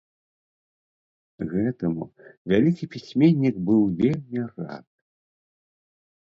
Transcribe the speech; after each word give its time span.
Гэтаму 1.51 2.03
вялікі 2.53 2.89
пісьменнік 2.95 3.55
быў 3.69 3.81
вельмі 4.01 4.39
рад. 4.57 4.85